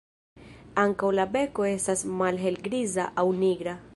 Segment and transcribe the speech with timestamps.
[0.83, 3.81] Ankaŭ la beko estas malhelgriza aŭ nigra.